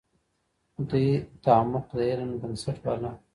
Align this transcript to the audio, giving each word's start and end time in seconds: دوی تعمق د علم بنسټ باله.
دوی 0.89 1.07
تعمق 1.43 1.85
د 1.97 1.99
علم 2.09 2.31
بنسټ 2.41 2.77
باله. 2.85 3.11